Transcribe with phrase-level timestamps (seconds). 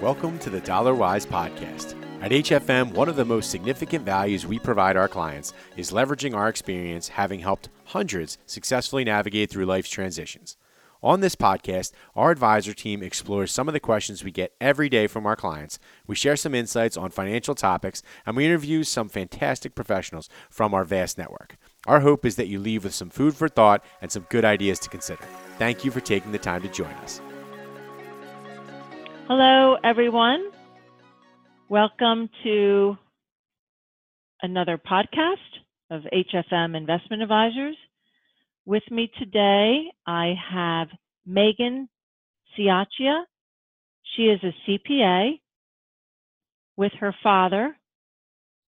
[0.00, 1.94] Welcome to the Dollar Wise Podcast.
[2.22, 6.48] At HFM, one of the most significant values we provide our clients is leveraging our
[6.48, 10.56] experience having helped hundreds successfully navigate through life's transitions.
[11.02, 15.06] On this podcast, our advisor team explores some of the questions we get every day
[15.06, 15.78] from our clients.
[16.06, 20.84] We share some insights on financial topics, and we interview some fantastic professionals from our
[20.84, 21.56] vast network.
[21.86, 24.78] Our hope is that you leave with some food for thought and some good ideas
[24.80, 25.24] to consider.
[25.58, 27.20] Thank you for taking the time to join us.
[29.32, 30.50] Hello, everyone.
[31.68, 32.98] Welcome to
[34.42, 35.36] another podcast
[35.88, 37.76] of HFM Investment Advisors.
[38.66, 40.88] With me today, I have
[41.24, 41.88] Megan
[42.58, 43.22] Ciaccia.
[44.16, 45.38] She is a CPA
[46.76, 47.76] with her father,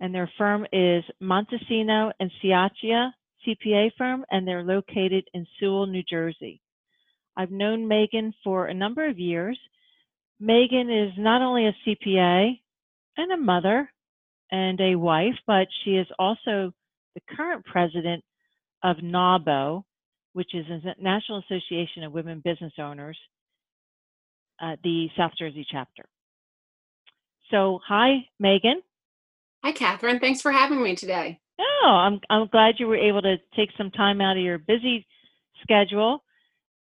[0.00, 3.10] and their firm is Montesino and Ciaccia
[3.46, 6.62] CPA firm, and they're located in Sewell, New Jersey.
[7.36, 9.58] I've known Megan for a number of years
[10.40, 12.60] Megan is not only a CPA
[13.16, 13.90] and a mother
[14.50, 16.72] and a wife, but she is also
[17.14, 18.24] the current president
[18.82, 19.84] of NAWBO,
[20.32, 23.18] which is a National Association of Women Business Owners,
[24.62, 26.04] uh, the South Jersey chapter.
[27.50, 28.82] So, hi, Megan.
[29.64, 30.20] Hi, Catherine.
[30.20, 31.40] Thanks for having me today.
[31.58, 35.06] Oh, I'm I'm glad you were able to take some time out of your busy
[35.62, 36.22] schedule.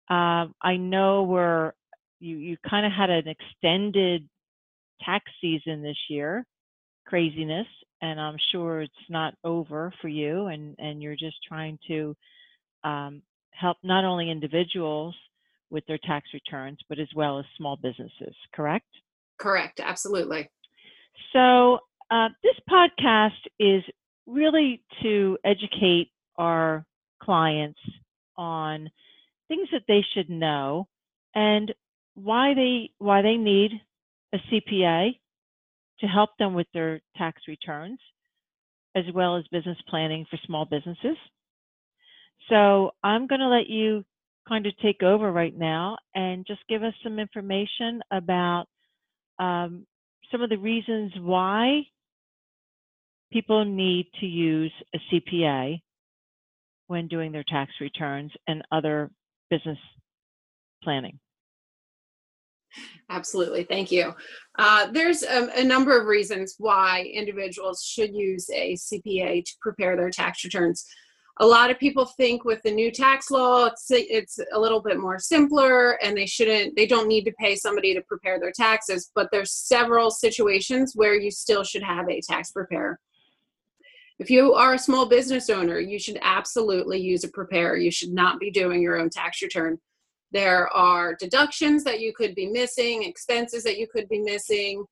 [0.10, 1.74] Uh, I know we're
[2.20, 4.28] you you kind of had an extended
[5.02, 6.46] tax season this year,
[7.06, 7.68] craziness,
[8.02, 12.16] and I'm sure it's not over for you, and and you're just trying to
[12.84, 15.16] um, help not only individuals
[15.70, 18.36] with their tax returns, but as well as small businesses.
[18.54, 18.88] Correct?
[19.38, 19.80] Correct.
[19.84, 20.50] Absolutely.
[21.34, 23.84] So uh, this podcast is
[24.26, 26.86] really to educate our
[27.22, 27.80] clients
[28.38, 28.90] on
[29.48, 30.88] things that they should know
[31.36, 31.74] and
[32.18, 33.72] why they why they need
[34.34, 35.12] a CPA
[36.00, 38.00] to help them with their tax returns
[38.96, 41.18] as well as business planning for small businesses.
[42.50, 44.04] So I'm going to let you
[44.48, 48.66] kind of take over right now and just give us some information about
[49.38, 49.86] um,
[50.32, 51.82] some of the reasons why
[53.32, 55.82] people need to use a CPA
[56.88, 59.12] when doing their tax returns and other
[59.52, 59.78] business
[60.84, 61.20] planning.
[63.10, 63.64] Absolutely.
[63.64, 64.14] Thank you.
[64.60, 69.96] Uh, there's a, a, number of reasons why individuals should use a CPA to prepare
[69.96, 70.86] their tax returns.
[71.40, 75.00] A lot of people think with the new tax law, it's, it's a little bit
[75.00, 79.12] more simpler and they shouldn't, they don't need to pay somebody to prepare their taxes,
[79.14, 83.00] but there's several situations where you still should have a tax preparer.
[84.20, 87.78] If you are a small business owner, you should absolutely use a preparer.
[87.78, 89.78] You should not be doing your own tax return.
[90.38, 94.86] There are deductions that you could be missing, expenses that you could be missing.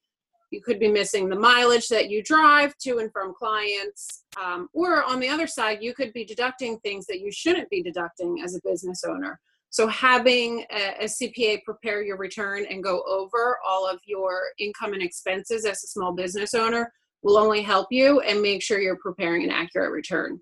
[0.49, 4.23] You could be missing the mileage that you drive to and from clients.
[4.43, 7.83] Um, or on the other side, you could be deducting things that you shouldn't be
[7.83, 9.39] deducting as a business owner.
[9.69, 14.93] So, having a, a CPA prepare your return and go over all of your income
[14.93, 16.91] and expenses as a small business owner
[17.21, 20.39] will only help you and make sure you're preparing an accurate return.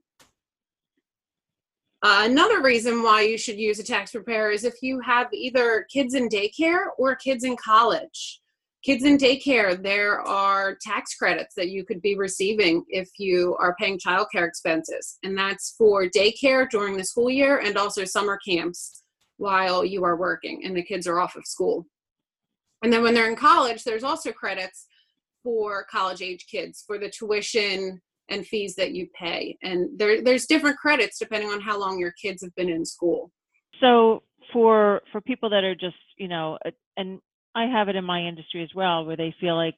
[2.04, 5.88] Uh, another reason why you should use a tax preparer is if you have either
[5.90, 8.42] kids in daycare or kids in college.
[8.84, 13.74] Kids in daycare, there are tax credits that you could be receiving if you are
[13.80, 15.18] paying childcare expenses.
[15.24, 19.04] And that's for daycare during the school year and also summer camps
[19.38, 21.86] while you are working and the kids are off of school.
[22.84, 24.88] And then when they're in college, there's also credits
[25.42, 29.58] for college age kids for the tuition and fees that you pay.
[29.62, 33.32] And there, there's different credits depending on how long your kids have been in school.
[33.80, 36.58] So for for people that are just you know,
[36.98, 37.20] and
[37.56, 39.76] I have it in my industry as well, where they feel like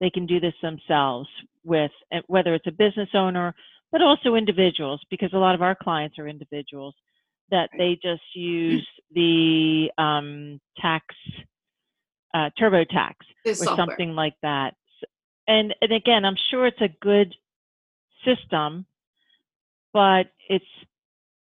[0.00, 1.28] they can do this themselves
[1.64, 1.90] with
[2.26, 3.54] whether it's a business owner,
[3.92, 6.94] but also individuals, because a lot of our clients are individuals
[7.50, 11.04] that they just use the um, tax
[12.32, 13.14] uh, TurboTax
[13.44, 13.76] or software.
[13.76, 14.74] something like that.
[15.48, 17.34] And and again, I'm sure it's a good
[18.24, 18.86] system,
[19.92, 20.64] but it's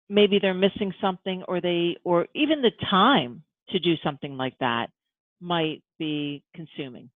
[0.10, 4.88] maybe they're missing something or they or even the time to do something like that
[5.40, 7.10] might be consuming.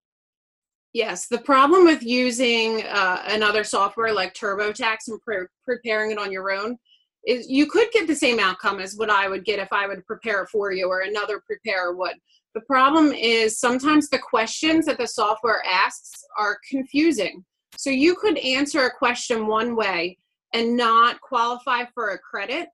[0.94, 6.32] Yes, the problem with using uh, another software like TurboTax and pre- preparing it on
[6.32, 6.78] your own
[7.26, 10.06] is you could get the same outcome as what I would get if I would
[10.06, 12.16] prepare it for you or another preparer would.
[12.56, 17.44] The problem is sometimes the questions that the software asks are confusing.
[17.76, 20.18] So you could answer a question one way
[20.54, 22.70] and not qualify for a credit,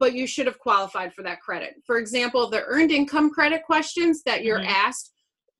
[0.00, 1.74] but you should have qualified for that credit.
[1.86, 4.66] For example, the earned income credit questions that you're Mhm.
[4.66, 5.12] asked,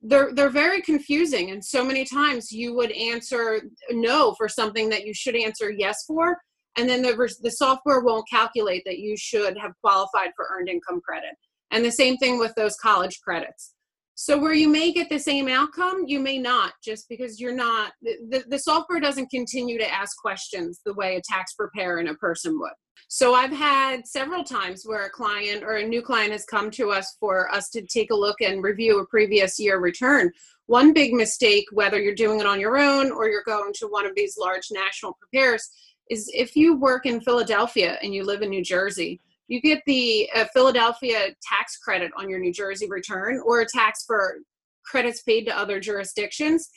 [0.05, 5.07] they're they're very confusing and so many times you would answer no for something that
[5.07, 6.43] you should answer yes for
[6.77, 11.01] and then the the software won't calculate that you should have qualified for earned income
[11.01, 11.35] credit.
[11.71, 13.72] And the same thing with those college credits.
[14.15, 17.93] So where you may get the same outcome, you may not, just because you're not.
[18.03, 22.15] The, the, software doesn't continue to ask questions the way a tax preparer and a
[22.15, 22.73] person would.
[23.09, 26.91] So I've had several times where a client or a new client has come to
[26.91, 30.31] us for us to take a look and review a previous year return.
[30.67, 34.07] One big mistake, whether you're doing it on your own or you're going to one
[34.07, 35.69] of these large national preparers,
[36.11, 39.21] is if you work in Philadelphia and you live in New Jersey,
[39.53, 44.03] you get the uh, Philadelphia tax credit on your New Jersey return or a tax
[44.07, 44.39] for
[44.83, 46.71] credits paid to other jurisdictions.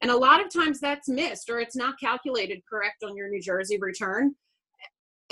[0.00, 3.42] And a lot of times that's missed or it's not calculated correct on your New
[3.42, 4.36] Jersey return.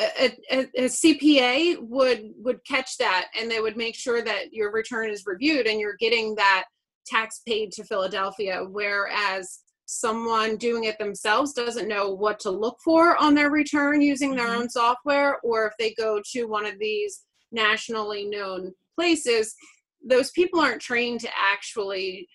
[0.01, 4.73] A, a, a CPA would would catch that and they would make sure that your
[4.73, 6.65] return is reviewed and you're getting that
[7.07, 8.65] tax paid to Philadelphia.
[8.69, 9.61] Whereas
[9.91, 14.49] someone doing it themselves doesn't know what to look for on their return using their
[14.49, 14.57] Mhm.
[14.57, 19.57] own software, or if they go to one of these nationally known places,
[20.05, 22.29] those people aren't trained to actually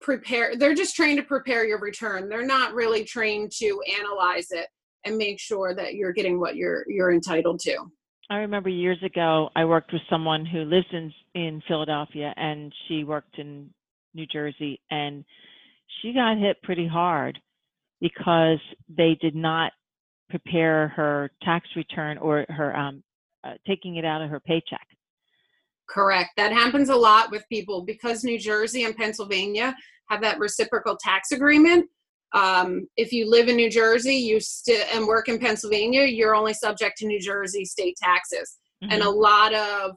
[0.00, 0.54] prepare.
[0.54, 2.28] They're just trained to prepare your return.
[2.28, 4.68] They're not really trained to analyze it
[5.04, 7.90] and make sure that you're getting what you're you're entitled to.
[8.30, 13.02] I remember years ago, I worked with someone who lives in in Philadelphia, and she
[13.02, 13.74] worked in
[14.14, 15.24] New Jersey, and
[16.00, 17.38] she got hit pretty hard
[18.00, 19.72] because they did not
[20.28, 23.02] prepare her tax return or her um,
[23.44, 24.86] uh, taking it out of her paycheck.
[25.88, 26.30] Correct.
[26.36, 29.74] That happens a lot with people because New Jersey and Pennsylvania
[30.08, 31.88] have that reciprocal tax agreement.
[32.32, 36.54] Um, if you live in New Jersey, you still and work in Pennsylvania, you're only
[36.54, 39.16] subject to New Jersey state taxes, and a Mhm.
[39.16, 39.96] lot of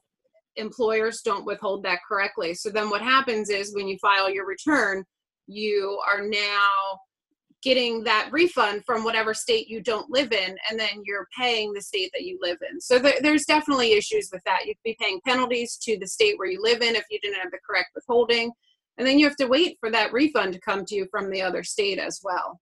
[0.56, 2.54] employers don't withhold that correctly.
[2.54, 5.04] So then, what happens is when you file your return,
[5.50, 7.00] you are now
[7.62, 11.82] getting that refund from whatever state you don't live in, and then you're paying the
[11.82, 12.80] state that you live in.
[12.80, 14.66] So there, there's definitely issues with that.
[14.66, 17.42] You could be paying penalties to the state where you live in if you didn't
[17.42, 18.52] have the correct withholding,
[18.98, 21.42] and then you have to wait for that refund to come to you from the
[21.42, 22.62] other state as well.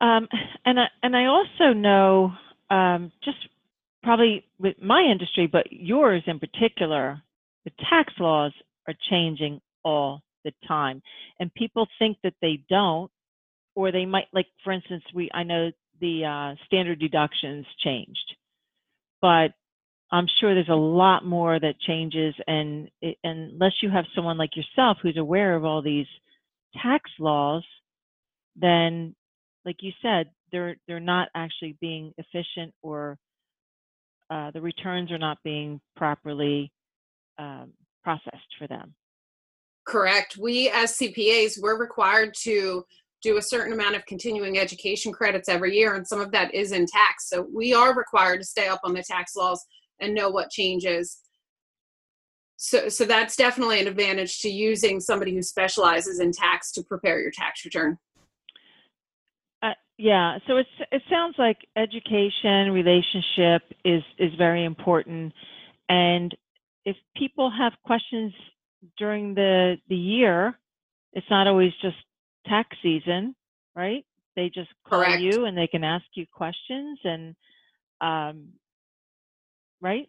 [0.00, 0.26] Um,
[0.64, 2.32] and I, and I also know
[2.70, 3.38] um, just
[4.02, 7.22] probably with my industry, but yours in particular,
[7.64, 8.52] the tax laws
[8.88, 11.02] are changing all the time,
[11.40, 13.10] and people think that they don't,
[13.74, 18.36] or they might like, for instance, we I know the uh, standard deductions changed,
[19.20, 19.52] but
[20.10, 24.56] I'm sure there's a lot more that changes, and it, unless you have someone like
[24.56, 26.06] yourself who's aware of all these
[26.82, 27.64] tax laws,
[28.56, 29.14] then
[29.64, 33.18] like you said, they're they're not actually being efficient or
[34.30, 36.72] uh, the returns are not being properly
[37.38, 37.72] um,
[38.02, 38.94] processed for them.
[39.84, 40.36] Correct.
[40.36, 42.84] We as CPAs, we're required to
[43.22, 46.72] do a certain amount of continuing education credits every year, and some of that is
[46.72, 47.28] in tax.
[47.28, 49.64] So we are required to stay up on the tax laws
[50.00, 51.18] and know what changes.
[52.56, 57.20] So, so that's definitely an advantage to using somebody who specializes in tax to prepare
[57.20, 57.98] your tax return.
[59.62, 65.32] Uh, yeah, so it's it sounds like education relationship is is very important,
[65.88, 66.36] and
[66.84, 68.32] if people have questions
[68.98, 70.58] during the the year,
[71.12, 71.96] it's not always just
[72.46, 73.34] tax season,
[73.74, 74.04] right?
[74.36, 75.20] They just call Correct.
[75.20, 77.34] you and they can ask you questions and
[78.00, 78.48] um,
[79.80, 80.08] right?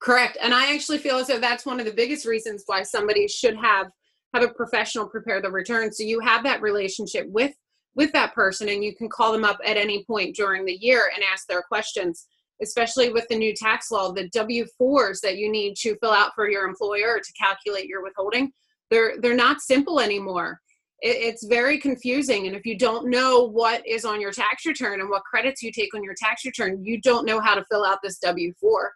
[0.00, 0.38] Correct.
[0.40, 3.56] And I actually feel as though that's one of the biggest reasons why somebody should
[3.56, 3.88] have
[4.34, 5.92] have a professional prepare the return.
[5.92, 7.54] So you have that relationship with
[7.94, 11.10] with that person and you can call them up at any point during the year
[11.14, 12.26] and ask their questions,
[12.62, 16.50] especially with the new tax law, the W4s that you need to fill out for
[16.50, 18.52] your employer to calculate your withholding.
[18.90, 20.60] They're they're not simple anymore.
[21.00, 25.00] It, it's very confusing and if you don't know what is on your tax return
[25.00, 27.84] and what credits you take on your tax return, you don't know how to fill
[27.84, 28.88] out this W4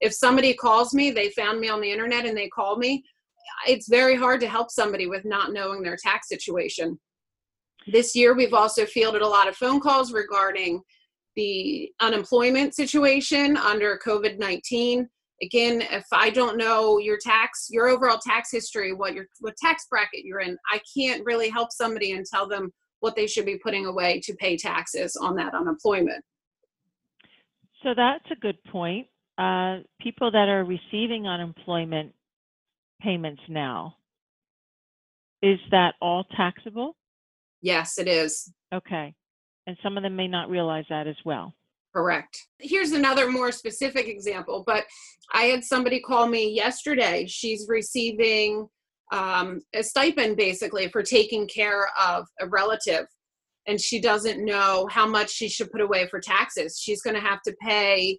[0.00, 3.04] if somebody calls me, they found me on the internet and they call me,
[3.66, 6.98] it's very hard to help somebody with not knowing their tax situation.
[7.86, 10.82] This year, we've also fielded a lot of phone calls regarding
[11.36, 15.08] the unemployment situation under COVID 19.
[15.42, 19.86] Again, if I don't know your tax, your overall tax history, what your what tax
[19.90, 23.58] bracket you're in, I can't really help somebody and tell them what they should be
[23.58, 26.24] putting away to pay taxes on that unemployment.
[27.82, 29.06] So that's a good point.
[29.38, 32.12] Uh, people that are receiving unemployment
[33.02, 33.96] payments now,
[35.42, 36.96] is that all taxable?
[37.60, 38.50] Yes, it is.
[38.74, 39.14] Okay.
[39.66, 41.54] And some of them may not realize that as well.
[41.94, 42.38] Correct.
[42.58, 44.84] Here's another more specific example, but
[45.32, 47.26] I had somebody call me yesterday.
[47.26, 48.68] She's receiving
[49.12, 53.06] um, a stipend basically for taking care of a relative,
[53.66, 56.78] and she doesn't know how much she should put away for taxes.
[56.78, 58.18] She's going to have to pay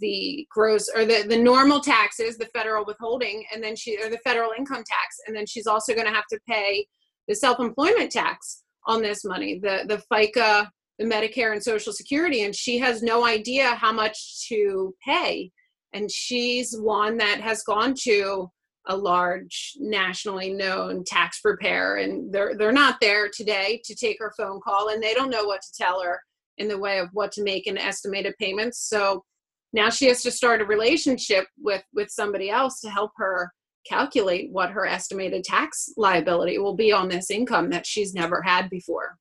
[0.00, 4.18] the gross or the, the normal taxes, the federal withholding, and then she or the
[4.24, 6.86] federal income tax, and then she's also going to have to pay
[7.28, 12.54] the self-employment tax on this money, the the FICA the Medicare and Social Security, and
[12.54, 15.50] she has no idea how much to pay.
[15.92, 18.50] And she's one that has gone to
[18.86, 24.30] a large nationally known tax preparer and they're they're not there today to take her
[24.36, 26.20] phone call and they don't know what to tell her
[26.58, 29.24] in the way of what to make in estimated payments so
[29.72, 33.50] now she has to start a relationship with with somebody else to help her
[33.88, 38.68] calculate what her estimated tax liability will be on this income that she's never had
[38.70, 39.18] before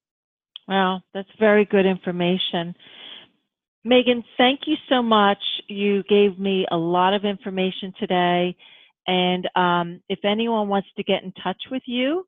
[0.68, 2.76] well, that's very good information.
[3.84, 5.40] Megan, thank you so much.
[5.68, 8.56] You gave me a lot of information today.
[9.08, 12.26] And um, if anyone wants to get in touch with you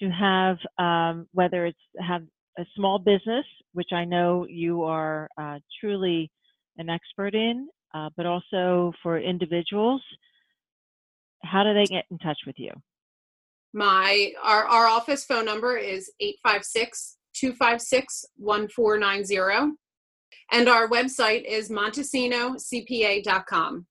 [0.00, 2.22] to have, um, whether it's have
[2.58, 6.30] a small business, which I know you are uh, truly
[6.76, 10.02] an expert in, uh, but also for individuals,
[11.42, 12.70] how do they get in touch with you?
[13.72, 19.76] My our, our office phone number is 856 256 1490.
[20.50, 23.86] And our website is montesinocpa.com.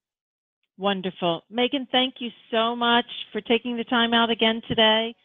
[0.80, 1.42] Wonderful.
[1.50, 5.16] Megan, thank you so much for taking the time out again today.